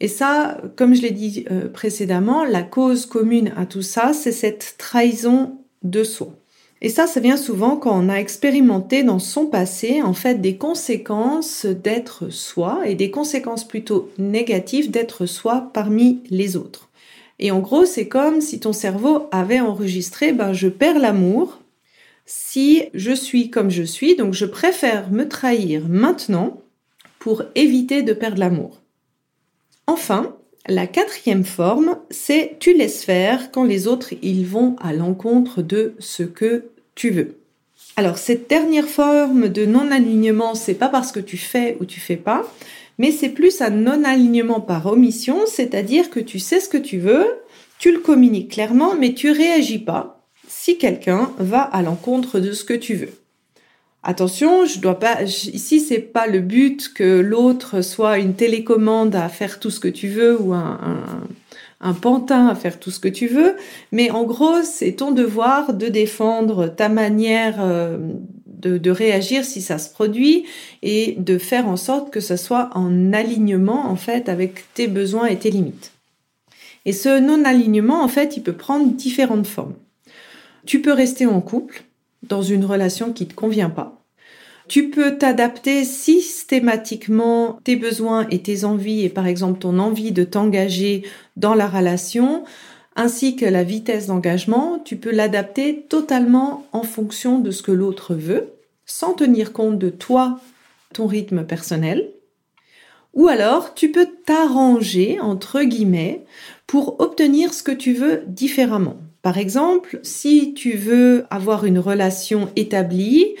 Et 0.00 0.08
ça, 0.08 0.60
comme 0.76 0.94
je 0.94 1.02
l'ai 1.02 1.10
dit 1.10 1.46
euh, 1.50 1.68
précédemment, 1.68 2.44
la 2.44 2.62
cause 2.62 3.06
commune 3.06 3.52
à 3.56 3.64
tout 3.64 3.82
ça, 3.82 4.12
c'est 4.12 4.32
cette 4.32 4.74
trahison 4.78 5.58
de 5.82 6.04
soi. 6.04 6.34
Et 6.82 6.90
ça, 6.90 7.06
ça 7.06 7.20
vient 7.20 7.38
souvent 7.38 7.76
quand 7.76 7.98
on 7.98 8.10
a 8.10 8.16
expérimenté 8.16 9.02
dans 9.02 9.18
son 9.18 9.46
passé, 9.46 10.02
en 10.02 10.12
fait, 10.12 10.42
des 10.42 10.56
conséquences 10.56 11.64
d'être 11.64 12.28
soi 12.28 12.82
et 12.86 12.94
des 12.94 13.10
conséquences 13.10 13.66
plutôt 13.66 14.10
négatives 14.18 14.90
d'être 14.90 15.24
soi 15.24 15.70
parmi 15.72 16.22
les 16.28 16.56
autres. 16.56 16.90
Et 17.38 17.50
en 17.50 17.60
gros, 17.60 17.86
c'est 17.86 18.08
comme 18.08 18.42
si 18.42 18.60
ton 18.60 18.74
cerveau 18.74 19.28
avait 19.30 19.60
enregistré, 19.60 20.32
ben, 20.32 20.52
je 20.52 20.68
perds 20.68 20.98
l'amour 20.98 21.60
si 22.26 22.84
je 22.92 23.12
suis 23.12 23.50
comme 23.50 23.70
je 23.70 23.82
suis, 23.82 24.16
donc 24.16 24.34
je 24.34 24.46
préfère 24.46 25.10
me 25.10 25.28
trahir 25.28 25.88
maintenant 25.88 26.60
pour 27.18 27.42
éviter 27.54 28.02
de 28.02 28.12
perdre 28.12 28.38
l'amour. 28.38 28.82
Enfin, 29.86 30.36
la 30.68 30.86
quatrième 30.86 31.44
forme, 31.44 31.96
c'est 32.10 32.56
tu 32.58 32.74
laisses 32.74 33.04
faire 33.04 33.52
quand 33.52 33.64
les 33.64 33.86
autres 33.86 34.14
ils 34.22 34.44
vont 34.44 34.74
à 34.80 34.92
l'encontre 34.92 35.62
de 35.62 35.94
ce 35.98 36.24
que 36.24 36.64
tu 36.94 37.10
veux. 37.10 37.38
Alors 37.96 38.18
cette 38.18 38.48
dernière 38.48 38.88
forme 38.88 39.48
de 39.48 39.64
non-alignement, 39.64 40.54
c'est 40.54 40.74
pas 40.74 40.88
parce 40.88 41.12
que 41.12 41.20
tu 41.20 41.36
fais 41.36 41.76
ou 41.80 41.84
tu 41.84 42.00
fais 42.00 42.16
pas, 42.16 42.42
mais 42.98 43.12
c'est 43.12 43.28
plus 43.28 43.60
un 43.60 43.70
non-alignement 43.70 44.60
par 44.60 44.86
omission, 44.86 45.46
c'est-à-dire 45.46 46.10
que 46.10 46.20
tu 46.20 46.38
sais 46.38 46.60
ce 46.60 46.68
que 46.68 46.78
tu 46.78 46.98
veux, 46.98 47.26
tu 47.78 47.92
le 47.92 48.00
communiques 48.00 48.52
clairement, 48.52 48.94
mais 48.94 49.14
tu 49.14 49.30
réagis 49.30 49.78
pas 49.78 50.24
si 50.48 50.78
quelqu'un 50.78 51.32
va 51.38 51.62
à 51.62 51.82
l'encontre 51.82 52.40
de 52.40 52.52
ce 52.52 52.64
que 52.64 52.74
tu 52.74 52.94
veux. 52.94 53.12
Attention, 54.08 54.66
je 54.66 54.78
dois 54.78 55.00
pas. 55.00 55.24
Ici, 55.24 55.80
c'est 55.80 55.98
pas 55.98 56.28
le 56.28 56.38
but 56.38 56.92
que 56.94 57.18
l'autre 57.18 57.80
soit 57.80 58.18
une 58.18 58.34
télécommande 58.34 59.16
à 59.16 59.28
faire 59.28 59.58
tout 59.58 59.70
ce 59.70 59.80
que 59.80 59.88
tu 59.88 60.06
veux 60.06 60.40
ou 60.40 60.54
un, 60.54 61.92
pantin 62.00 62.46
à 62.46 62.54
faire 62.54 62.78
tout 62.78 62.92
ce 62.92 63.00
que 63.00 63.08
tu 63.08 63.26
veux. 63.26 63.56
Mais 63.90 64.12
en 64.12 64.22
gros, 64.22 64.62
c'est 64.62 64.92
ton 64.92 65.10
devoir 65.10 65.74
de 65.74 65.88
défendre 65.88 66.68
ta 66.68 66.88
manière 66.88 67.56
euh, 67.58 67.98
de, 68.46 68.78
de, 68.78 68.90
réagir 68.92 69.44
si 69.44 69.60
ça 69.60 69.78
se 69.78 69.90
produit 69.90 70.44
et 70.84 71.16
de 71.18 71.36
faire 71.36 71.66
en 71.66 71.76
sorte 71.76 72.12
que 72.12 72.20
ça 72.20 72.36
soit 72.36 72.70
en 72.74 73.12
alignement 73.12 73.90
en 73.90 73.96
fait 73.96 74.28
avec 74.28 74.72
tes 74.74 74.86
besoins 74.86 75.26
et 75.26 75.36
tes 75.36 75.50
limites. 75.50 75.90
Et 76.84 76.92
ce 76.92 77.18
non-alignement, 77.18 78.04
en 78.04 78.08
fait, 78.08 78.36
il 78.36 78.44
peut 78.44 78.52
prendre 78.52 78.86
différentes 78.92 79.48
formes. 79.48 79.74
Tu 80.64 80.80
peux 80.80 80.92
rester 80.92 81.26
en 81.26 81.40
couple 81.40 81.82
dans 82.22 82.42
une 82.42 82.64
relation 82.64 83.12
qui 83.12 83.26
te 83.26 83.34
convient 83.34 83.70
pas. 83.70 83.95
Tu 84.68 84.90
peux 84.90 85.16
t'adapter 85.16 85.84
systématiquement 85.84 87.58
tes 87.62 87.76
besoins 87.76 88.26
et 88.30 88.42
tes 88.42 88.64
envies 88.64 89.02
et 89.02 89.08
par 89.08 89.26
exemple 89.26 89.60
ton 89.60 89.78
envie 89.78 90.12
de 90.12 90.24
t'engager 90.24 91.04
dans 91.36 91.54
la 91.54 91.68
relation 91.68 92.44
ainsi 92.96 93.36
que 93.36 93.44
la 93.44 93.62
vitesse 93.62 94.06
d'engagement, 94.06 94.80
tu 94.82 94.96
peux 94.96 95.12
l'adapter 95.12 95.82
totalement 95.88 96.66
en 96.72 96.82
fonction 96.82 97.38
de 97.38 97.50
ce 97.50 97.62
que 97.62 97.72
l'autre 97.72 98.14
veut 98.14 98.54
sans 98.86 99.12
tenir 99.12 99.52
compte 99.52 99.78
de 99.78 99.90
toi, 99.90 100.40
ton 100.94 101.06
rythme 101.06 101.44
personnel. 101.44 102.10
Ou 103.12 103.28
alors, 103.28 103.74
tu 103.74 103.90
peux 103.90 104.08
t'arranger, 104.24 105.18
entre 105.20 105.62
guillemets, 105.62 106.24
pour 106.66 107.00
obtenir 107.00 107.52
ce 107.52 107.62
que 107.62 107.72
tu 107.72 107.92
veux 107.92 108.22
différemment. 108.26 108.96
Par 109.22 109.38
exemple, 109.38 109.98
si 110.02 110.54
tu 110.54 110.72
veux 110.72 111.24
avoir 111.30 111.64
une 111.64 111.78
relation 111.78 112.48
établie, 112.56 113.34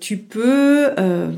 tu 0.00 0.16
peux 0.18 0.88
euh, 0.98 1.30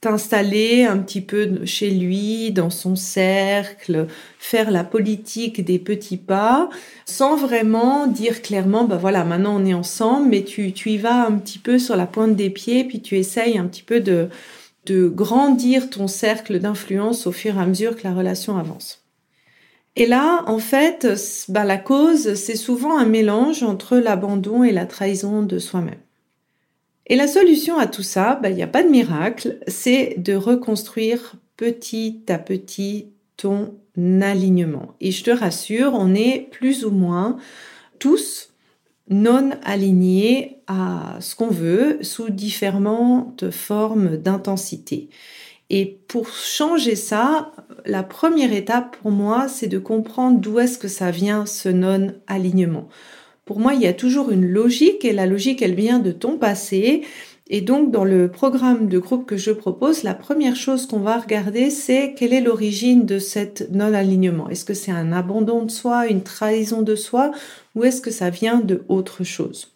t'installer 0.00 0.84
un 0.84 0.98
petit 0.98 1.20
peu 1.20 1.64
chez 1.64 1.90
lui, 1.90 2.52
dans 2.52 2.70
son 2.70 2.94
cercle, 2.94 4.06
faire 4.38 4.70
la 4.70 4.84
politique 4.84 5.64
des 5.64 5.78
petits 5.78 6.16
pas, 6.16 6.70
sans 7.04 7.36
vraiment 7.36 8.06
dire 8.06 8.42
clairement, 8.42 8.84
bah 8.84 8.96
voilà, 8.96 9.24
maintenant 9.24 9.60
on 9.60 9.66
est 9.66 9.74
ensemble, 9.74 10.28
mais 10.28 10.44
tu, 10.44 10.72
tu 10.72 10.90
y 10.90 10.98
vas 10.98 11.26
un 11.26 11.32
petit 11.32 11.58
peu 11.58 11.78
sur 11.78 11.96
la 11.96 12.06
pointe 12.06 12.36
des 12.36 12.50
pieds, 12.50 12.84
puis 12.84 13.02
tu 13.02 13.16
essayes 13.16 13.58
un 13.58 13.66
petit 13.66 13.82
peu 13.82 14.00
de, 14.00 14.28
de 14.86 15.08
grandir 15.08 15.90
ton 15.90 16.06
cercle 16.06 16.60
d'influence 16.60 17.26
au 17.26 17.32
fur 17.32 17.56
et 17.56 17.60
à 17.60 17.66
mesure 17.66 17.96
que 17.96 18.04
la 18.04 18.14
relation 18.14 18.56
avance. 18.56 19.04
Et 19.96 20.06
là, 20.06 20.44
en 20.46 20.60
fait, 20.60 21.08
bah, 21.48 21.64
la 21.64 21.76
cause, 21.76 22.34
c'est 22.34 22.54
souvent 22.54 22.96
un 22.96 23.04
mélange 23.04 23.64
entre 23.64 23.96
l'abandon 23.96 24.62
et 24.62 24.70
la 24.70 24.86
trahison 24.86 25.42
de 25.42 25.58
soi-même. 25.58 25.98
Et 27.08 27.16
la 27.16 27.26
solution 27.26 27.78
à 27.78 27.86
tout 27.86 28.02
ça, 28.02 28.38
bah, 28.42 28.50
il 28.50 28.56
n'y 28.56 28.62
a 28.62 28.66
pas 28.68 28.82
de 28.82 28.88
miracle, 28.88 29.58
c'est 29.66 30.16
de 30.18 30.34
reconstruire 30.34 31.36
petit 31.56 32.22
à 32.28 32.38
petit 32.38 33.08
ton 33.36 33.74
alignement. 33.96 34.94
Et 35.00 35.10
je 35.10 35.24
te 35.24 35.30
rassure, 35.30 35.92
on 35.94 36.14
est 36.14 36.48
plus 36.50 36.84
ou 36.84 36.90
moins 36.90 37.36
tous 37.98 38.50
non 39.10 39.50
alignés 39.64 40.58
à 40.66 41.16
ce 41.20 41.34
qu'on 41.34 41.48
veut 41.48 41.98
sous 42.02 42.28
différentes 42.28 43.50
formes 43.50 44.18
d'intensité. 44.18 45.08
Et 45.70 45.98
pour 46.08 46.28
changer 46.28 46.96
ça, 46.96 47.52
la 47.84 48.02
première 48.02 48.52
étape 48.52 48.96
pour 48.98 49.10
moi, 49.10 49.48
c'est 49.48 49.66
de 49.66 49.78
comprendre 49.78 50.38
d'où 50.38 50.58
est-ce 50.58 50.78
que 50.78 50.88
ça 50.88 51.10
vient 51.10 51.46
ce 51.46 51.68
non-alignement. 51.68 52.88
Pour 53.48 53.60
moi, 53.60 53.72
il 53.72 53.80
y 53.80 53.86
a 53.86 53.94
toujours 53.94 54.30
une 54.30 54.46
logique 54.46 55.06
et 55.06 55.12
la 55.14 55.24
logique, 55.24 55.62
elle 55.62 55.74
vient 55.74 56.00
de 56.00 56.12
ton 56.12 56.36
passé. 56.36 57.00
Et 57.48 57.62
donc, 57.62 57.90
dans 57.90 58.04
le 58.04 58.30
programme 58.30 58.88
de 58.88 58.98
groupe 58.98 59.24
que 59.24 59.38
je 59.38 59.52
propose, 59.52 60.02
la 60.02 60.12
première 60.12 60.54
chose 60.54 60.84
qu'on 60.84 60.98
va 60.98 61.16
regarder, 61.16 61.70
c'est 61.70 62.12
quelle 62.12 62.34
est 62.34 62.42
l'origine 62.42 63.06
de 63.06 63.18
cet 63.18 63.70
non-alignement. 63.72 64.50
Est-ce 64.50 64.66
que 64.66 64.74
c'est 64.74 64.90
un 64.90 65.12
abandon 65.12 65.62
de 65.62 65.70
soi, 65.70 66.08
une 66.08 66.22
trahison 66.22 66.82
de 66.82 66.94
soi, 66.94 67.30
ou 67.74 67.84
est-ce 67.84 68.02
que 68.02 68.10
ça 68.10 68.28
vient 68.28 68.60
de 68.60 68.84
autre 68.88 69.24
chose? 69.24 69.72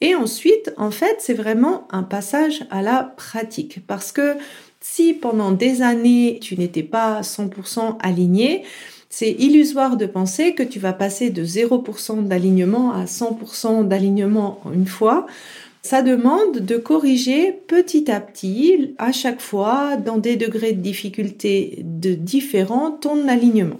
Et 0.00 0.14
ensuite, 0.14 0.72
en 0.76 0.92
fait, 0.92 1.16
c'est 1.18 1.34
vraiment 1.34 1.88
un 1.90 2.04
passage 2.04 2.66
à 2.70 2.82
la 2.82 3.02
pratique 3.16 3.84
parce 3.88 4.12
que 4.12 4.36
si 4.80 5.12
pendant 5.12 5.50
des 5.50 5.82
années 5.82 6.38
tu 6.40 6.56
n'étais 6.56 6.84
pas 6.84 7.22
100% 7.22 7.96
aligné, 8.00 8.62
C'est 9.08 9.30
illusoire 9.30 9.96
de 9.96 10.06
penser 10.06 10.54
que 10.54 10.62
tu 10.62 10.78
vas 10.78 10.92
passer 10.92 11.30
de 11.30 11.44
0% 11.44 12.24
d'alignement 12.24 12.92
à 12.92 13.04
100% 13.04 13.86
d'alignement 13.86 14.60
en 14.64 14.72
une 14.72 14.86
fois. 14.86 15.26
Ça 15.82 16.02
demande 16.02 16.58
de 16.58 16.76
corriger 16.76 17.52
petit 17.52 18.10
à 18.10 18.20
petit, 18.20 18.94
à 18.98 19.12
chaque 19.12 19.40
fois, 19.40 19.96
dans 19.96 20.18
des 20.18 20.34
degrés 20.34 20.72
de 20.72 20.80
difficulté 20.80 21.78
de 21.84 22.14
différents, 22.14 22.90
ton 22.90 23.28
alignement. 23.28 23.78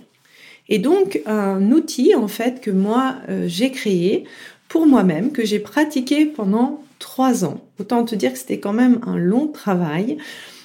Et 0.69 0.79
donc, 0.79 1.21
un 1.27 1.71
outil, 1.73 2.15
en 2.15 2.29
fait, 2.29 2.61
que 2.61 2.71
moi, 2.71 3.17
euh, 3.29 3.47
j'ai 3.49 3.71
créé 3.71 4.25
pour 4.69 4.87
moi-même, 4.87 5.33
que 5.33 5.45
j'ai 5.45 5.59
pratiqué 5.59 6.27
pendant 6.27 6.83
trois 6.99 7.45
ans. 7.45 7.61
Autant 7.81 8.05
te 8.05 8.15
dire 8.15 8.33
que 8.33 8.39
c'était 8.39 8.61
quand 8.61 8.73
même 8.73 9.01
un 9.07 9.17
long 9.17 9.49
travail. 9.49 10.19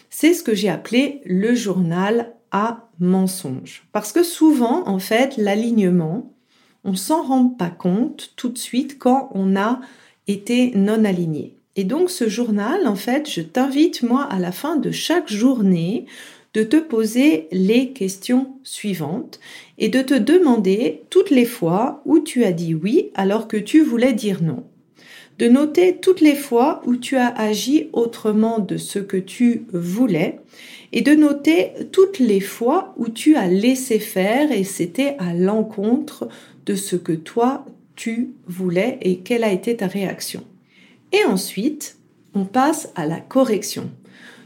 C'est 0.10 0.34
ce 0.34 0.44
que 0.44 0.56
j'ai 0.56 0.70
appelé 0.70 1.22
le 1.26 1.56
journal 1.56 2.34
à 2.52 2.90
mensonge. 3.02 3.84
Parce 3.92 4.14
que 4.14 4.24
souvent, 4.24 4.88
en 4.88 5.00
fait, 5.00 5.36
l'alignement, 5.36 6.32
on 6.86 6.96
s'en 6.96 7.24
rend 7.24 7.48
pas 7.48 7.70
compte 7.70 8.34
tout 8.38 8.50
de 8.50 8.58
suite 8.58 8.98
quand 8.98 9.30
on 9.34 9.58
a 9.58 9.82
été 10.28 10.72
non 10.76 11.04
aligné. 11.04 11.58
Et 11.76 11.84
donc 11.84 12.10
ce 12.10 12.30
journal, 12.30 12.88
en 12.88 12.96
fait, 12.96 13.30
je 13.30 13.42
t'invite, 13.42 14.04
moi, 14.04 14.24
à 14.24 14.40
la 14.40 14.52
fin 14.52 14.76
de 14.76 14.92
chaque 14.92 15.32
journée, 15.32 16.06
de 16.54 16.64
te 16.64 16.78
poser 16.78 17.48
les 17.52 17.92
questions 17.92 18.56
suivantes 18.64 19.40
et 19.78 19.88
de 19.88 20.02
te 20.02 20.14
demander 20.14 21.04
toutes 21.10 21.30
les 21.30 21.46
fois 21.46 22.02
où 22.06 22.20
tu 22.20 22.44
as 22.44 22.52
dit 22.52 22.76
oui 22.76 23.10
alors 23.16 23.48
que 23.48 23.58
tu 23.58 23.82
voulais 23.82 24.14
dire 24.14 24.44
non. 24.44 24.66
De 25.40 25.48
noter 25.48 25.98
toutes 25.98 26.22
les 26.22 26.36
fois 26.36 26.82
où 26.86 26.98
tu 26.98 27.16
as 27.16 27.30
agi 27.30 27.90
autrement 27.94 28.60
de 28.60 28.78
ce 28.78 29.00
que 29.00 29.18
tu 29.18 29.66
voulais 29.72 30.40
et 30.94 31.02
de 31.02 31.14
noter 31.14 31.72
toutes 31.92 32.20
les 32.20 32.42
fois 32.42 32.94
où 32.98 33.10
tu 33.10 33.36
as 33.36 33.48
laissé 33.48 34.00
faire 34.00 34.52
et 34.52 34.64
c'était 34.64 35.16
à 35.20 35.34
l'encontre 35.34 36.28
de 36.66 36.76
ce 36.76 36.96
que 36.96 37.14
toi 37.14 37.66
tu 37.96 38.34
voulais 38.48 38.98
et 39.02 39.18
quelle 39.20 39.44
a 39.44 39.52
été 39.52 39.78
ta 39.78 39.88
réaction. 39.88 40.44
Et 41.12 41.24
ensuite, 41.26 41.98
on 42.34 42.46
passe 42.46 42.90
à 42.96 43.06
la 43.06 43.20
correction. 43.20 43.92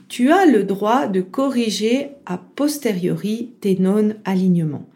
Tu 0.08 0.32
as 0.32 0.46
le 0.46 0.64
droit 0.64 1.08
de 1.08 1.22
corriger 1.22 2.10
a 2.26 2.38
posteriori 2.38 3.52
tes 3.62 3.78
non-alignements. 3.80 4.88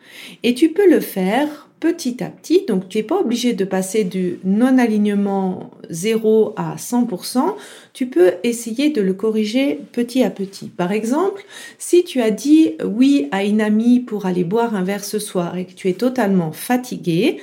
Et 0.43 0.53
tu 0.53 0.69
peux 0.69 0.89
le 0.89 0.99
faire 0.99 1.68
petit 1.79 2.23
à 2.23 2.27
petit. 2.27 2.65
Donc, 2.67 2.89
tu 2.89 2.97
n'es 2.97 3.03
pas 3.03 3.19
obligé 3.19 3.53
de 3.53 3.65
passer 3.65 4.03
du 4.03 4.39
non-alignement 4.43 5.71
0 5.89 6.53
à 6.57 6.75
100%. 6.75 7.55
Tu 7.93 8.07
peux 8.07 8.33
essayer 8.43 8.89
de 8.89 9.01
le 9.01 9.13
corriger 9.13 9.79
petit 9.91 10.23
à 10.23 10.29
petit. 10.29 10.67
Par 10.67 10.91
exemple, 10.91 11.43
si 11.77 12.03
tu 12.03 12.21
as 12.21 12.31
dit 12.31 12.73
oui 12.83 13.27
à 13.31 13.43
une 13.43 13.61
amie 13.61 13.99
pour 13.99 14.25
aller 14.25 14.43
boire 14.43 14.75
un 14.75 14.83
verre 14.83 15.03
ce 15.03 15.19
soir 15.19 15.57
et 15.57 15.65
que 15.65 15.73
tu 15.73 15.89
es 15.89 15.93
totalement 15.93 16.51
fatigué, 16.51 17.39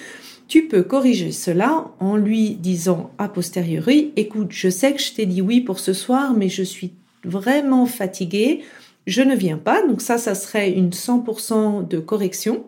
tu 0.49 0.69
peux 0.69 0.83
corriger 0.83 1.33
cela 1.33 1.90
en 1.99 2.16
lui 2.16 2.50
disant 2.50 3.11
a 3.19 3.28
posteriori, 3.28 4.12
écoute, 4.16 4.49
je 4.50 4.69
sais 4.69 4.93
que 4.93 5.00
je 5.00 5.12
t'ai 5.12 5.26
dit 5.26 5.43
oui 5.43 5.61
pour 5.61 5.81
ce 5.81 5.93
soir, 5.93 6.35
mais 6.35 6.49
je 6.49 6.62
suis 6.62 6.93
vraiment 7.25 7.87
fatigué, 7.87 8.62
je 9.07 9.23
ne 9.23 9.35
viens 9.35 9.59
pas. 9.59 9.85
Donc 9.87 10.00
ça, 10.00 10.19
ça 10.19 10.35
serait 10.35 10.71
une 10.71 10.90
100% 10.90 11.88
de 11.88 11.99
correction. 11.99 12.64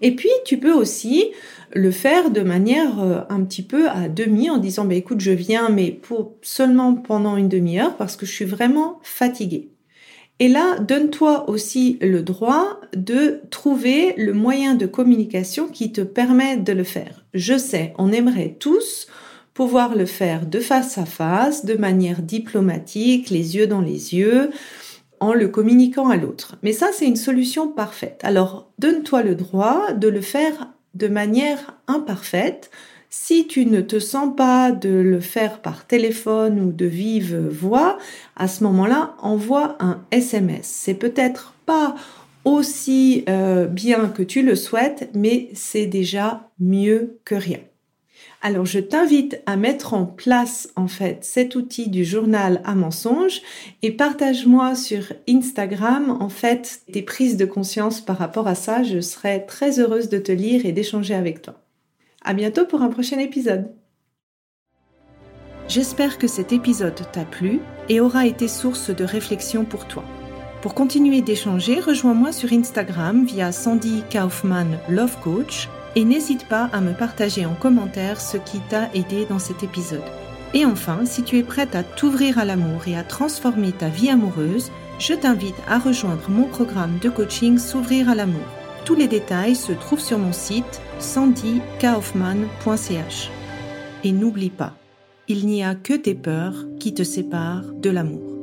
Et 0.00 0.14
puis, 0.14 0.30
tu 0.44 0.58
peux 0.58 0.72
aussi 0.72 1.30
le 1.72 1.90
faire 1.90 2.30
de 2.30 2.40
manière 2.40 3.00
euh, 3.00 3.20
un 3.28 3.42
petit 3.44 3.62
peu 3.62 3.88
à 3.88 4.08
demi 4.08 4.50
en 4.50 4.58
disant, 4.58 4.84
bah, 4.84 4.94
écoute, 4.94 5.20
je 5.20 5.32
viens, 5.32 5.68
mais 5.68 5.90
pour 5.90 6.34
seulement 6.42 6.94
pendant 6.94 7.36
une 7.36 7.48
demi-heure 7.48 7.96
parce 7.96 8.16
que 8.16 8.26
je 8.26 8.32
suis 8.32 8.44
vraiment 8.44 9.00
fatigué. 9.02 9.70
Et 10.40 10.48
là, 10.48 10.78
donne-toi 10.80 11.48
aussi 11.48 11.96
le 12.00 12.22
droit 12.22 12.80
de 12.96 13.40
trouver 13.50 14.14
le 14.16 14.32
moyen 14.32 14.74
de 14.74 14.86
communication 14.86 15.68
qui 15.68 15.92
te 15.92 16.00
permet 16.00 16.56
de 16.56 16.72
le 16.72 16.82
faire. 16.82 17.24
Je 17.34 17.56
sais, 17.56 17.94
on 17.98 18.10
aimerait 18.10 18.56
tous 18.58 19.06
pouvoir 19.54 19.94
le 19.94 20.06
faire 20.06 20.46
de 20.46 20.58
face 20.58 20.98
à 20.98 21.04
face, 21.04 21.64
de 21.64 21.74
manière 21.74 22.20
diplomatique, 22.20 23.30
les 23.30 23.56
yeux 23.56 23.68
dans 23.68 23.80
les 23.80 24.14
yeux, 24.14 24.50
le 25.32 25.48
communiquant 25.48 26.08
à 26.08 26.16
l'autre. 26.16 26.56
Mais 26.62 26.72
ça, 26.72 26.88
c'est 26.92 27.06
une 27.06 27.16
solution 27.16 27.68
parfaite. 27.68 28.20
Alors, 28.22 28.70
donne-toi 28.78 29.22
le 29.22 29.34
droit 29.34 29.92
de 29.92 30.08
le 30.08 30.20
faire 30.20 30.68
de 30.94 31.08
manière 31.08 31.78
imparfaite. 31.86 32.70
Si 33.10 33.46
tu 33.46 33.66
ne 33.66 33.80
te 33.80 33.98
sens 33.98 34.34
pas 34.36 34.72
de 34.72 34.90
le 34.90 35.20
faire 35.20 35.62
par 35.62 35.86
téléphone 35.86 36.60
ou 36.60 36.72
de 36.72 36.86
vive 36.86 37.48
voix, 37.48 37.98
à 38.36 38.48
ce 38.48 38.64
moment-là, 38.64 39.14
envoie 39.22 39.76
un 39.80 40.00
SMS. 40.10 40.66
C'est 40.66 40.94
peut-être 40.94 41.54
pas 41.64 41.94
aussi 42.44 43.24
euh, 43.28 43.66
bien 43.66 44.08
que 44.08 44.22
tu 44.22 44.42
le 44.42 44.54
souhaites, 44.54 45.10
mais 45.14 45.48
c'est 45.54 45.86
déjà 45.86 46.50
mieux 46.58 47.18
que 47.24 47.34
rien. 47.34 47.60
Alors 48.46 48.66
je 48.66 48.78
t'invite 48.78 49.40
à 49.46 49.56
mettre 49.56 49.94
en 49.94 50.04
place 50.04 50.68
en 50.76 50.86
fait 50.86 51.24
cet 51.24 51.56
outil 51.56 51.88
du 51.88 52.04
journal 52.04 52.60
à 52.66 52.74
mensonges 52.74 53.40
et 53.80 53.90
partage-moi 53.90 54.74
sur 54.74 55.14
Instagram 55.26 56.18
en 56.20 56.28
fait 56.28 56.82
tes 56.92 57.00
prises 57.00 57.38
de 57.38 57.46
conscience 57.46 58.02
par 58.02 58.18
rapport 58.18 58.46
à 58.46 58.54
ça. 58.54 58.82
Je 58.82 59.00
serai 59.00 59.46
très 59.46 59.80
heureuse 59.80 60.10
de 60.10 60.18
te 60.18 60.30
lire 60.30 60.66
et 60.66 60.72
d'échanger 60.72 61.14
avec 61.14 61.40
toi. 61.40 61.54
À 62.22 62.34
bientôt 62.34 62.66
pour 62.66 62.82
un 62.82 62.90
prochain 62.90 63.18
épisode. 63.18 63.72
J'espère 65.66 66.18
que 66.18 66.26
cet 66.26 66.52
épisode 66.52 67.00
t'a 67.12 67.24
plu 67.24 67.60
et 67.88 68.00
aura 68.00 68.26
été 68.26 68.46
source 68.46 68.90
de 68.90 69.04
réflexion 69.04 69.64
pour 69.64 69.88
toi. 69.88 70.04
Pour 70.60 70.74
continuer 70.74 71.22
d'échanger, 71.22 71.80
rejoins-moi 71.80 72.30
sur 72.30 72.52
Instagram 72.52 73.24
via 73.24 73.52
Sandy 73.52 74.02
Kaufman 74.12 74.66
Love 74.90 75.18
Coach 75.22 75.70
et 75.96 76.04
n'hésite 76.04 76.46
pas 76.46 76.68
à 76.72 76.80
me 76.80 76.92
partager 76.92 77.46
en 77.46 77.54
commentaire 77.54 78.20
ce 78.20 78.36
qui 78.36 78.60
t'a 78.68 78.90
aidé 78.94 79.26
dans 79.28 79.38
cet 79.38 79.62
épisode. 79.62 80.02
Et 80.54 80.64
enfin, 80.64 81.00
si 81.04 81.22
tu 81.22 81.38
es 81.38 81.42
prête 81.42 81.74
à 81.74 81.82
t'ouvrir 81.82 82.38
à 82.38 82.44
l'amour 82.44 82.86
et 82.86 82.96
à 82.96 83.02
transformer 83.02 83.72
ta 83.72 83.88
vie 83.88 84.10
amoureuse, 84.10 84.70
je 84.98 85.14
t'invite 85.14 85.56
à 85.68 85.78
rejoindre 85.78 86.28
mon 86.28 86.44
programme 86.44 86.98
de 87.00 87.08
coaching 87.08 87.58
S'ouvrir 87.58 88.08
à 88.08 88.14
l'amour. 88.14 88.46
Tous 88.84 88.94
les 88.94 89.08
détails 89.08 89.56
se 89.56 89.72
trouvent 89.72 90.00
sur 90.00 90.18
mon 90.18 90.32
site 90.32 90.80
sandykaufman.ch. 91.00 93.30
Et 94.04 94.12
n'oublie 94.12 94.50
pas, 94.50 94.74
il 95.26 95.46
n'y 95.46 95.64
a 95.64 95.74
que 95.74 95.94
tes 95.94 96.14
peurs 96.14 96.66
qui 96.78 96.94
te 96.94 97.02
séparent 97.02 97.72
de 97.72 97.90
l'amour. 97.90 98.33